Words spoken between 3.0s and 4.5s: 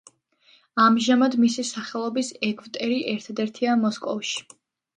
ერთადერთია მოსკოვში.